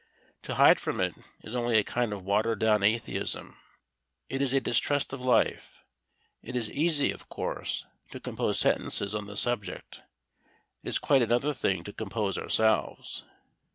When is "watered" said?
2.23-2.57